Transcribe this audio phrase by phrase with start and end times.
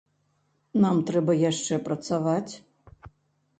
[0.85, 2.53] Нам трэба яшчэ працаваць.